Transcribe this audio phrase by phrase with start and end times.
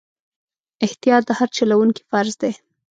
[0.85, 2.51] احتیاط د هر چلوونکي فرض دی.